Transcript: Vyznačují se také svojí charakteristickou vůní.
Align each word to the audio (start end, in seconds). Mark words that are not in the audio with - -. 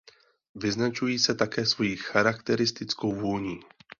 Vyznačují 0.55 1.19
se 1.19 1.35
také 1.35 1.65
svojí 1.65 1.95
charakteristickou 1.95 3.15
vůní. 3.15 3.59